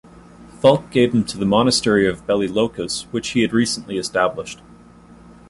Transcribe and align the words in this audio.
Fulk 0.59 0.89
gave 0.89 1.11
them 1.11 1.23
to 1.25 1.37
the 1.37 1.45
monastery 1.45 2.09
of 2.09 2.25
Belli 2.25 2.47
Locus 2.47 3.03
which 3.11 3.33
he 3.33 3.41
had 3.41 3.53
recently 3.53 3.99
established. 3.99 4.59